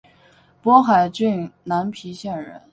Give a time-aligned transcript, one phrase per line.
[0.63, 2.59] 勃海郡南皮县人。